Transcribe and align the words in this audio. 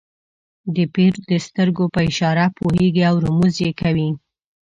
د 0.75 0.77
پیر 0.95 1.13
د 1.29 1.31
سترګو 1.45 1.83
په 1.93 1.99
اشاره 2.09 2.45
پوهېږي 2.57 3.01
او 3.09 3.15
رموز 3.25 3.55
یې 3.65 3.71
کوي. 3.81 4.09